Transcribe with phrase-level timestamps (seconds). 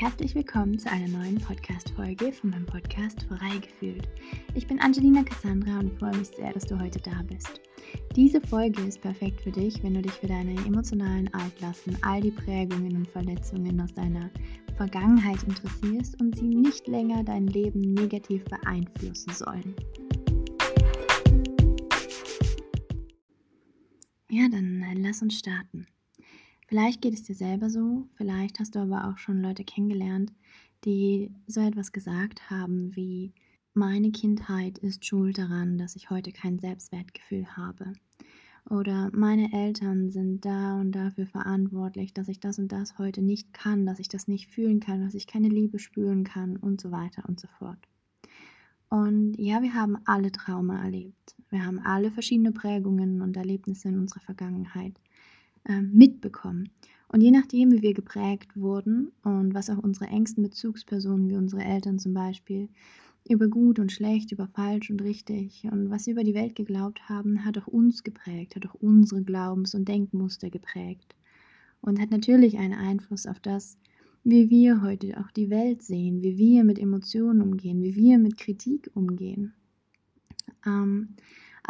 [0.00, 4.08] herzlich willkommen zu einer neuen Podcast-Folge von meinem Podcast Freigefühlt.
[4.54, 7.60] Ich bin Angelina Cassandra und freue mich sehr, dass du heute da bist.
[8.16, 12.30] Diese Folge ist perfekt für dich, wenn du dich für deine emotionalen Altlasten, all die
[12.30, 14.30] Prägungen und Verletzungen aus deiner
[14.78, 19.74] Vergangenheit interessierst und sie nicht länger dein Leben negativ beeinflussen sollen.
[24.30, 25.86] Ja, dann äh, lass uns starten.
[26.70, 30.32] Vielleicht geht es dir selber so, vielleicht hast du aber auch schon Leute kennengelernt,
[30.84, 33.32] die so etwas gesagt haben wie,
[33.74, 37.94] meine Kindheit ist schuld daran, dass ich heute kein Selbstwertgefühl habe.
[38.68, 43.52] Oder meine Eltern sind da und dafür verantwortlich, dass ich das und das heute nicht
[43.52, 46.92] kann, dass ich das nicht fühlen kann, dass ich keine Liebe spüren kann und so
[46.92, 47.80] weiter und so fort.
[48.88, 51.34] Und ja, wir haben alle Trauma erlebt.
[51.48, 55.00] Wir haben alle verschiedene Prägungen und Erlebnisse in unserer Vergangenheit
[55.64, 56.70] äh, mitbekommen.
[57.08, 61.62] Und je nachdem, wie wir geprägt wurden und was auch unsere engsten Bezugspersonen, wie unsere
[61.62, 62.68] Eltern zum Beispiel,
[63.28, 67.08] über gut und schlecht, über falsch und richtig und was sie über die Welt geglaubt
[67.08, 71.14] haben, hat auch uns geprägt, hat auch unsere Glaubens- und Denkmuster geprägt
[71.80, 73.76] und hat natürlich einen Einfluss auf das,
[74.24, 78.36] wie wir heute auch die Welt sehen, wie wir mit Emotionen umgehen, wie wir mit
[78.36, 79.54] Kritik umgehen.
[80.66, 81.16] Ähm,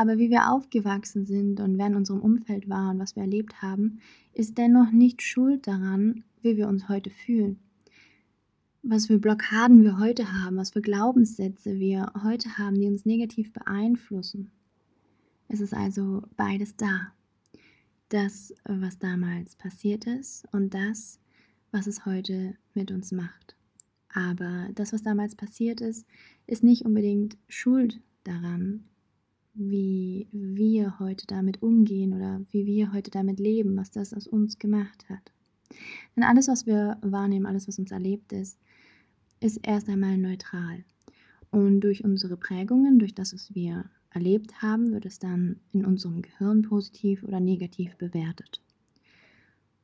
[0.00, 3.60] aber wie wir aufgewachsen sind und wer in unserem Umfeld war und was wir erlebt
[3.60, 4.00] haben,
[4.32, 7.58] ist dennoch nicht schuld daran, wie wir uns heute fühlen.
[8.82, 13.52] Was für Blockaden wir heute haben, was für Glaubenssätze wir heute haben, die uns negativ
[13.52, 14.50] beeinflussen.
[15.48, 17.12] Es ist also beides da.
[18.08, 21.20] Das, was damals passiert ist und das,
[21.72, 23.54] was es heute mit uns macht.
[24.08, 26.06] Aber das, was damals passiert ist,
[26.46, 28.86] ist nicht unbedingt schuld daran,
[29.60, 34.58] wie wir heute damit umgehen oder wie wir heute damit leben, was das aus uns
[34.58, 35.32] gemacht hat.
[36.16, 38.58] Denn alles, was wir wahrnehmen, alles, was uns erlebt ist,
[39.40, 40.84] ist erst einmal neutral.
[41.50, 46.22] Und durch unsere Prägungen, durch das, was wir erlebt haben, wird es dann in unserem
[46.22, 48.60] Gehirn positiv oder negativ bewertet.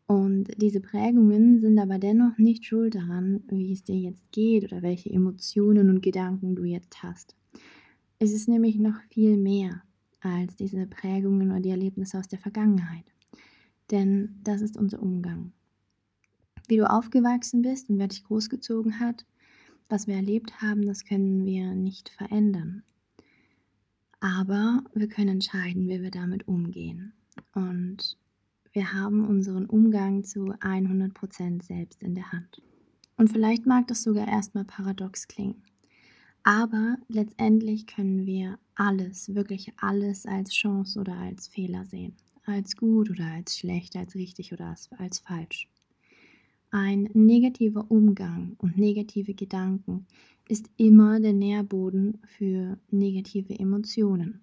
[0.07, 4.83] Und diese Prägungen sind aber dennoch nicht schuld daran, wie es dir jetzt geht oder
[4.83, 7.35] welche Emotionen und Gedanken du jetzt hast.
[8.19, 9.83] Es ist nämlich noch viel mehr
[10.21, 13.05] als diese Prägungen oder die Erlebnisse aus der Vergangenheit.
[13.91, 15.53] Denn das ist unser Umgang.
[16.69, 19.25] Wie du aufgewachsen bist und wer dich großgezogen hat,
[19.89, 22.83] was wir erlebt haben, das können wir nicht verändern.
[24.19, 27.13] Aber wir können entscheiden, wie wir damit umgehen.
[27.55, 28.19] Und
[28.73, 32.63] wir haben unseren Umgang zu 100% selbst in der Hand.
[33.17, 35.63] Und vielleicht mag das sogar erstmal paradox klingen.
[36.47, 42.15] Aber letztendlich können wir alles, wirklich alles als Chance oder als Fehler sehen.
[42.45, 45.69] Als gut oder als schlecht, als richtig oder als falsch.
[46.71, 50.07] Ein negativer Umgang und negative Gedanken
[50.49, 54.41] ist immer der Nährboden für negative Emotionen.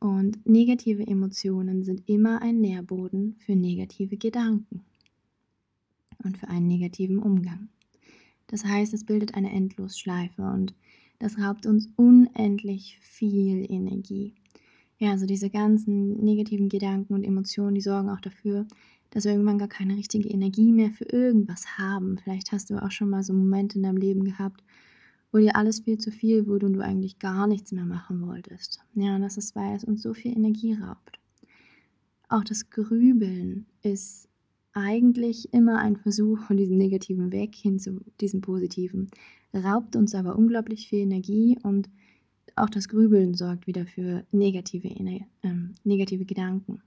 [0.00, 4.84] Und negative Emotionen sind immer ein Nährboden für negative Gedanken
[6.22, 7.70] und für einen negativen Umgang.
[8.48, 10.74] Das heißt, es bildet eine Endlosschleife und
[11.18, 14.34] das raubt uns unendlich viel Energie.
[14.98, 18.66] Ja, also diese ganzen negativen Gedanken und Emotionen, die sorgen auch dafür,
[19.10, 22.18] dass wir irgendwann gar keine richtige Energie mehr für irgendwas haben.
[22.18, 24.62] Vielleicht hast du auch schon mal so Momente in deinem Leben gehabt,
[25.32, 28.80] wo dir alles viel zu viel wurde und du eigentlich gar nichts mehr machen wolltest.
[28.94, 31.18] Ja, und das ist, weil es uns so viel Energie raubt.
[32.28, 34.28] Auch das Grübeln ist
[34.78, 39.10] eigentlich immer ein Versuch von diesem Negativen weg hin zu diesem Positiven
[39.54, 41.88] raubt uns aber unglaublich viel Energie und
[42.56, 45.20] auch das Grübeln sorgt wieder für negative, äh,
[45.84, 46.82] negative Gedanken.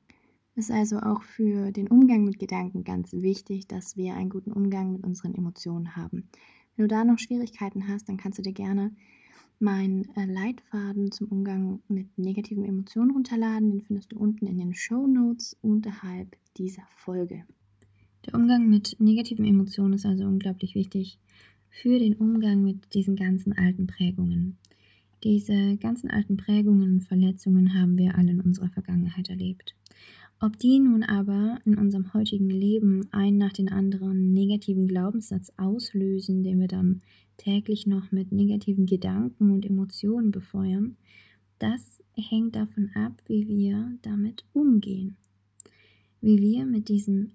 [0.56, 4.52] Es ist also auch für den Umgang mit Gedanken ganz wichtig, dass wir einen guten
[4.52, 6.28] Umgang mit unseren Emotionen haben.
[6.76, 8.94] Wenn du da noch Schwierigkeiten hast, dann kannst du dir gerne
[9.60, 13.72] meinen äh, Leitfaden zum Umgang mit negativen Emotionen runterladen.
[13.72, 17.46] Den findest du unten in den Show Notes unterhalb dieser Folge.
[18.26, 21.18] Der Umgang mit negativen Emotionen ist also unglaublich wichtig
[21.70, 24.58] für den Umgang mit diesen ganzen alten Prägungen.
[25.24, 29.76] Diese ganzen alten Prägungen und Verletzungen haben wir alle in unserer Vergangenheit erlebt.
[30.40, 36.44] Ob die nun aber in unserem heutigen Leben einen nach den anderen negativen Glaubenssatz auslösen,
[36.44, 37.02] den wir dann
[37.38, 40.98] täglich noch mit negativen Gedanken und Emotionen befeuern,
[41.60, 45.16] das hängt davon ab, wie wir damit umgehen.
[46.22, 47.34] Wie wir mit diesen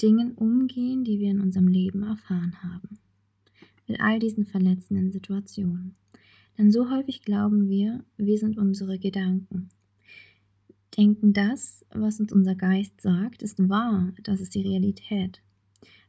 [0.00, 2.98] Dingen umgehen, die wir in unserem Leben erfahren haben
[3.88, 5.96] mit all diesen verletzenden Situationen.
[6.56, 9.70] Denn so häufig glauben wir, wir sind unsere Gedanken.
[10.96, 15.40] Denken das, was uns unser Geist sagt, ist wahr, das ist die Realität.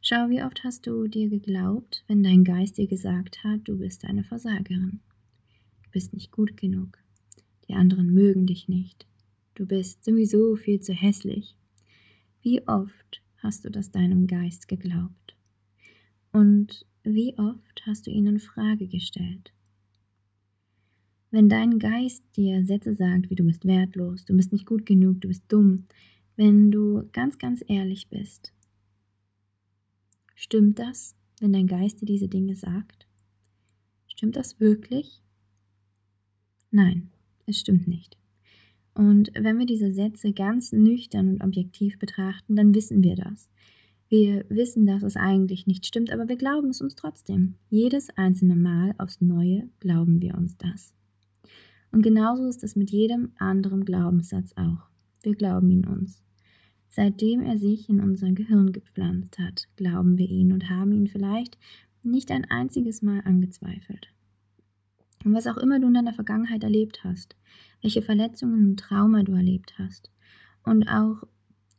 [0.02, 4.04] Schau, wie oft hast du dir geglaubt, wenn dein Geist dir gesagt hat, du bist
[4.04, 5.00] eine Versagerin.
[5.84, 6.98] Du bist nicht gut genug.
[7.68, 9.06] Die anderen mögen dich nicht.
[9.54, 11.54] Du bist sowieso viel zu hässlich.
[12.42, 15.36] Wie oft hast du das deinem Geist geglaubt?
[16.32, 19.52] Und wie oft hast du ihn in Frage gestellt?
[21.30, 25.20] Wenn dein Geist dir Sätze sagt, wie du bist wertlos, du bist nicht gut genug,
[25.20, 25.86] du bist dumm,
[26.36, 28.52] wenn du ganz, ganz ehrlich bist,
[30.34, 33.06] stimmt das, wenn dein Geist dir diese Dinge sagt?
[34.08, 35.22] Stimmt das wirklich?
[36.70, 37.10] Nein,
[37.46, 38.19] es stimmt nicht.
[39.00, 43.48] Und wenn wir diese Sätze ganz nüchtern und objektiv betrachten, dann wissen wir das.
[44.10, 47.54] Wir wissen, dass es eigentlich nicht stimmt, aber wir glauben es uns trotzdem.
[47.70, 50.92] Jedes einzelne Mal aufs Neue glauben wir uns das.
[51.90, 54.90] Und genauso ist es mit jedem anderen Glaubenssatz auch.
[55.22, 56.22] Wir glauben ihn uns.
[56.90, 61.56] Seitdem er sich in unser Gehirn gepflanzt hat, glauben wir ihn und haben ihn vielleicht
[62.02, 64.12] nicht ein einziges Mal angezweifelt.
[65.24, 67.36] Und was auch immer du in deiner Vergangenheit erlebt hast,
[67.82, 70.10] welche Verletzungen und Trauma du erlebt hast
[70.64, 71.22] und auch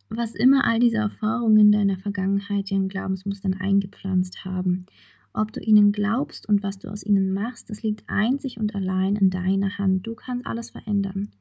[0.10, 4.86] was immer all diese Erfahrungen deiner Vergangenheit ihren Glaubensmustern eingepflanzt haben
[5.34, 9.16] ob du ihnen glaubst und was du aus ihnen machst, das liegt einzig und allein
[9.16, 10.06] in deiner Hand.
[10.06, 11.32] Du kannst alles verändern.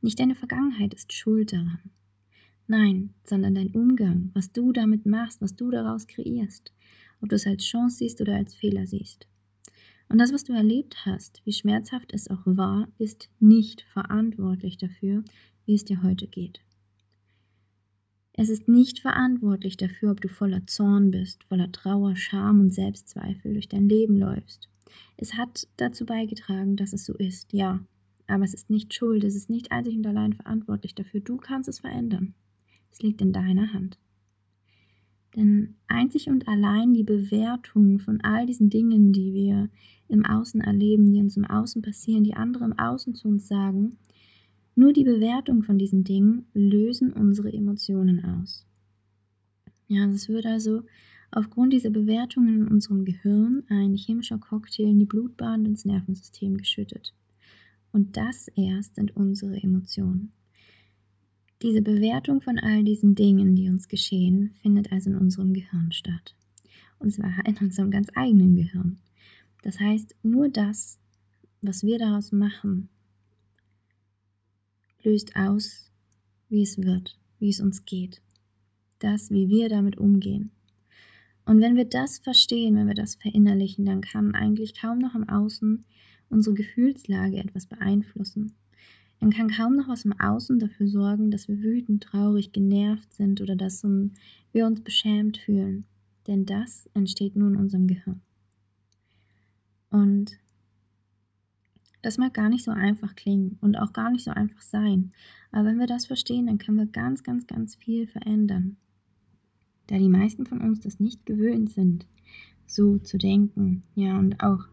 [0.00, 1.78] Nicht deine Vergangenheit ist schuld daran.
[2.66, 6.72] Nein, sondern dein Umgang, was du damit machst, was du daraus kreierst.
[7.20, 9.28] Ob du es als Chance siehst oder als Fehler siehst.
[10.08, 15.24] Und das, was du erlebt hast, wie schmerzhaft es auch war, ist nicht verantwortlich dafür,
[15.64, 16.60] wie es dir heute geht.
[18.38, 23.54] Es ist nicht verantwortlich dafür, ob du voller Zorn bist, voller Trauer, Scham und Selbstzweifel
[23.54, 24.68] durch dein Leben läufst.
[25.16, 27.80] Es hat dazu beigetragen, dass es so ist, ja,
[28.26, 31.20] aber es ist nicht schuld, es ist nicht einzig und allein verantwortlich dafür.
[31.20, 32.34] Du kannst es verändern.
[32.92, 33.98] Es liegt in deiner Hand.
[35.36, 39.68] Denn einzig und allein die Bewertung von all diesen Dingen, die wir
[40.08, 43.98] im Außen erleben, die uns im Außen passieren, die andere im Außen zu uns sagen,
[44.74, 48.66] nur die Bewertung von diesen Dingen lösen unsere Emotionen aus.
[49.88, 50.82] Ja, es wird also
[51.30, 56.56] aufgrund dieser Bewertungen in unserem Gehirn ein chemischer Cocktail in die Blutbahn und ins Nervensystem
[56.56, 57.14] geschüttet.
[57.92, 60.32] Und das erst sind unsere Emotionen.
[61.62, 66.34] Diese Bewertung von all diesen Dingen, die uns geschehen, findet also in unserem Gehirn statt.
[66.98, 68.98] Und zwar in unserem ganz eigenen Gehirn.
[69.62, 70.98] Das heißt, nur das,
[71.62, 72.88] was wir daraus machen,
[75.02, 75.90] löst aus,
[76.48, 78.20] wie es wird, wie es uns geht.
[78.98, 80.50] Das, wie wir damit umgehen.
[81.44, 85.28] Und wenn wir das verstehen, wenn wir das verinnerlichen, dann kann eigentlich kaum noch im
[85.28, 85.84] Außen
[86.28, 88.54] unsere Gefühlslage etwas beeinflussen.
[89.20, 93.40] Dann kann kaum noch was im Außen dafür sorgen, dass wir wütend, traurig, genervt sind
[93.40, 93.82] oder dass
[94.52, 95.86] wir uns beschämt fühlen.
[96.26, 98.20] Denn das entsteht nur in unserem Gehirn.
[99.90, 100.38] Und
[102.02, 105.12] das mag gar nicht so einfach klingen und auch gar nicht so einfach sein.
[105.50, 108.76] Aber wenn wir das verstehen, dann können wir ganz, ganz, ganz viel verändern.
[109.86, 112.06] Da die meisten von uns das nicht gewöhnt sind,
[112.66, 114.66] so zu denken, ja, und auch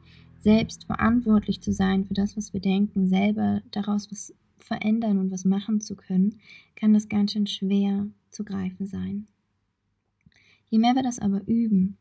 [0.44, 5.46] selbst verantwortlich zu sein für das, was wir denken, selber daraus was verändern und was
[5.46, 6.40] machen zu können,
[6.76, 9.28] kann das ganz schön schwer zu greifen sein.
[10.70, 11.98] Je mehr wir das aber üben,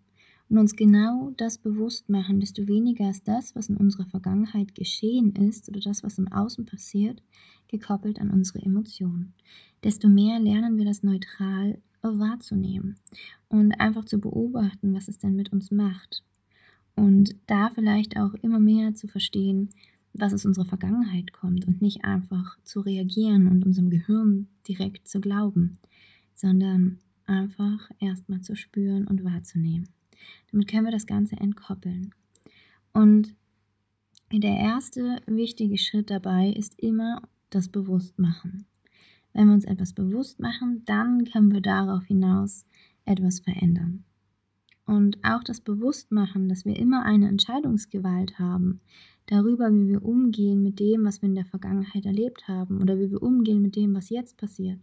[0.52, 5.35] und uns genau das bewusst machen, desto weniger ist das, was in unserer Vergangenheit geschehen
[5.35, 7.23] ist oder das, was im Außen passiert,
[7.69, 9.33] gekoppelt an unsere Emotionen.
[9.83, 12.97] Desto mehr lernen wir das neutral wahrzunehmen
[13.49, 16.23] und einfach zu beobachten, was es denn mit uns macht.
[16.95, 19.71] Und da vielleicht auch immer mehr zu verstehen,
[20.15, 25.21] was aus unserer Vergangenheit kommt und nicht einfach zu reagieren und unserem Gehirn direkt zu
[25.21, 25.79] glauben,
[26.35, 29.89] sondern einfach erstmal zu spüren und wahrzunehmen.
[30.51, 32.15] Damit können wir das Ganze entkoppeln.
[32.93, 33.35] Und
[34.31, 38.67] der erste wichtige Schritt dabei ist immer das Bewusstmachen.
[39.33, 42.67] Wenn wir uns etwas bewusst machen, dann können wir darauf hinaus
[43.05, 44.05] etwas verändern.
[44.87, 48.81] Und auch das Bewusstmachen, dass wir immer eine Entscheidungsgewalt haben
[49.27, 53.11] darüber, wie wir umgehen mit dem, was wir in der Vergangenheit erlebt haben oder wie
[53.11, 54.81] wir umgehen mit dem, was jetzt passiert.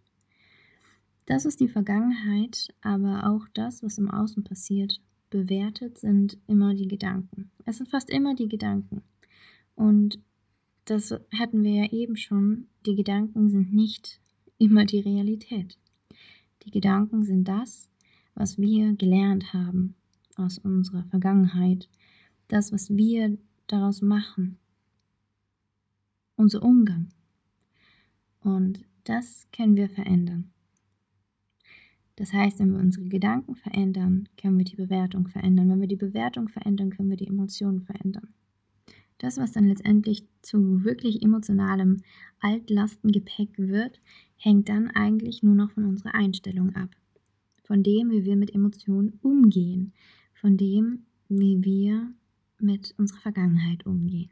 [1.26, 6.88] Das ist die Vergangenheit, aber auch das, was im Außen passiert, bewertet, sind immer die
[6.88, 7.52] Gedanken.
[7.66, 9.04] Es sind fast immer die Gedanken.
[9.76, 10.20] Und
[10.86, 12.68] das hatten wir ja eben schon.
[12.86, 14.20] Die Gedanken sind nicht
[14.58, 15.78] immer die Realität.
[16.64, 17.89] Die Gedanken sind das,
[18.40, 19.96] was wir gelernt haben
[20.36, 21.90] aus unserer Vergangenheit,
[22.48, 24.58] das, was wir daraus machen,
[26.38, 27.10] unser Umgang.
[28.40, 30.52] Und das können wir verändern.
[32.16, 35.70] Das heißt, wenn wir unsere Gedanken verändern, können wir die Bewertung verändern.
[35.70, 38.30] Wenn wir die Bewertung verändern, können wir die Emotionen verändern.
[39.18, 42.04] Das, was dann letztendlich zu wirklich emotionalem
[42.40, 44.00] Altlastengepäck wird,
[44.38, 46.90] hängt dann eigentlich nur noch von unserer Einstellung ab.
[47.70, 49.94] Von dem, wie wir mit Emotionen umgehen.
[50.34, 52.12] Von dem, wie wir
[52.60, 54.32] mit unserer Vergangenheit umgehen.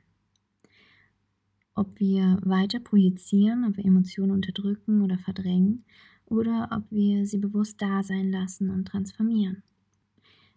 [1.76, 5.86] Ob wir weiter projizieren, ob wir Emotionen unterdrücken oder verdrängen
[6.26, 9.62] oder ob wir sie bewusst da sein lassen und transformieren.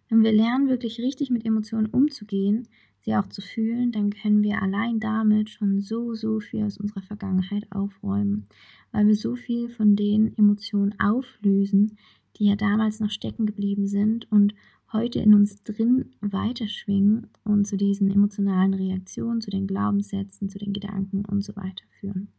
[0.09, 2.67] Wenn wir lernen, wirklich richtig mit Emotionen umzugehen,
[3.01, 7.03] sie auch zu fühlen, dann können wir allein damit schon so, so viel aus unserer
[7.03, 8.47] Vergangenheit aufräumen,
[8.91, 11.97] weil wir so viel von den Emotionen auflösen,
[12.37, 14.53] die ja damals noch stecken geblieben sind und
[14.93, 20.73] heute in uns drin weiterschwingen und zu diesen emotionalen Reaktionen, zu den Glaubenssätzen, zu den
[20.73, 22.29] Gedanken und so weiter führen.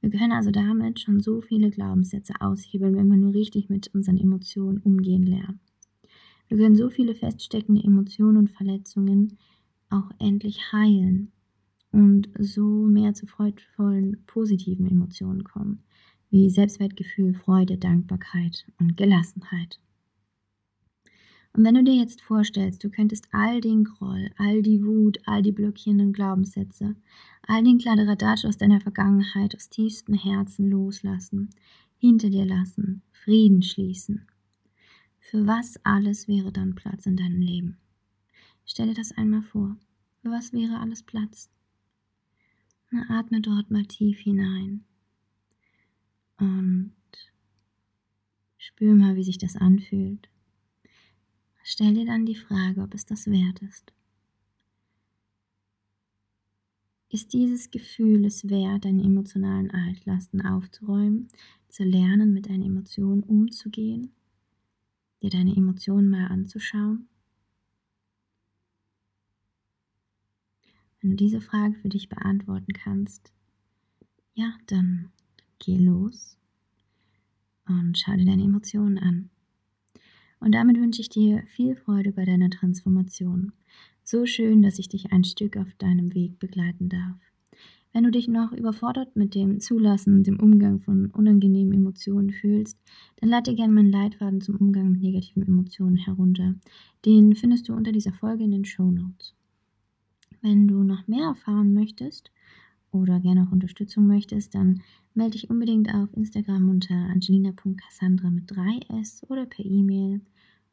[0.00, 4.18] Wir können also damit schon so viele Glaubenssätze aushebeln, wenn wir nur richtig mit unseren
[4.18, 5.60] Emotionen umgehen lernen.
[6.48, 9.36] Wir können so viele feststeckende Emotionen und Verletzungen
[9.90, 11.32] auch endlich heilen
[11.92, 15.82] und so mehr zu freudvollen, positiven Emotionen kommen,
[16.30, 19.80] wie Selbstwertgefühl, Freude, Dankbarkeit und Gelassenheit.
[21.52, 25.40] Und wenn du dir jetzt vorstellst, du könntest all den Groll, all die Wut, all
[25.42, 26.96] die blockierenden Glaubenssätze,
[27.46, 31.48] all den Kladderadatsch aus deiner Vergangenheit aus tiefstem Herzen loslassen,
[31.96, 34.26] hinter dir lassen, Frieden schließen.
[35.18, 37.78] Für was alles wäre dann Platz in deinem Leben?
[38.66, 39.76] Stell dir das einmal vor.
[40.20, 41.48] Für was wäre alles Platz?
[42.90, 44.84] Na, atme dort mal tief hinein
[46.38, 46.92] und
[48.58, 50.28] spür mal, wie sich das anfühlt.
[51.62, 53.92] Stell dir dann die Frage, ob es das wert ist.
[57.08, 61.28] Ist dieses Gefühl es wert, deine emotionalen Altlasten aufzuräumen,
[61.68, 64.12] zu lernen, mit deinen Emotionen umzugehen,
[65.22, 67.08] dir deine Emotionen mal anzuschauen?
[71.00, 73.32] Wenn du diese Frage für dich beantworten kannst,
[74.34, 75.12] ja, dann
[75.58, 76.36] geh los
[77.68, 79.30] und schau dir deine Emotionen an.
[80.38, 83.52] Und damit wünsche ich dir viel Freude bei deiner Transformation.
[84.04, 87.16] So schön, dass ich dich ein Stück auf deinem Weg begleiten darf.
[87.92, 92.78] Wenn du dich noch überfordert mit dem Zulassen und dem Umgang von unangenehmen Emotionen fühlst,
[93.16, 96.54] dann lade dir gerne meinen Leitfaden zum Umgang mit negativen Emotionen herunter.
[97.06, 99.34] Den findest du unter dieser Folge in den Show Notes.
[100.42, 102.30] Wenn du noch mehr erfahren möchtest
[102.96, 104.82] oder gerne auch Unterstützung möchtest, dann
[105.14, 110.20] melde dich unbedingt auf Instagram unter angelina.cassandra mit 3s oder per E-Mail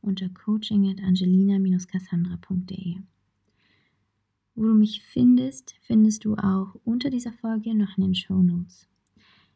[0.02, 2.98] unter coaching at angelina-cassandra.de.
[4.56, 8.88] Wo du mich findest, findest du auch unter dieser Folge noch in den Show Notes.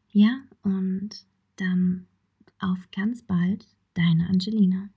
[0.10, 1.26] Ja, und
[1.58, 2.08] dann
[2.60, 4.90] auf ganz bald, deine Angelina.